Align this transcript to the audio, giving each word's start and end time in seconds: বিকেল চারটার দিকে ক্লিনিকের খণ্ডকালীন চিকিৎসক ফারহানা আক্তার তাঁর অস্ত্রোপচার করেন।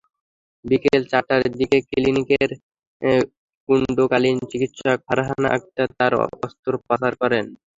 বিকেল 0.65 1.01
চারটার 1.11 1.41
দিকে 1.59 1.77
ক্লিনিকের 1.89 2.49
খণ্ডকালীন 3.69 4.37
চিকিৎসক 4.51 4.97
ফারহানা 5.07 5.49
আক্তার 5.57 5.89
তাঁর 5.97 6.13
অস্ত্রোপচার 6.45 7.13
করেন। 7.21 7.45